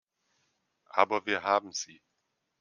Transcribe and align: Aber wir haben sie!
Aber 0.89 1.27
wir 1.27 1.43
haben 1.43 1.73
sie! 1.73 2.01